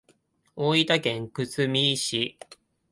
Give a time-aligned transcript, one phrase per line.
[0.55, 2.39] 大分県津久見市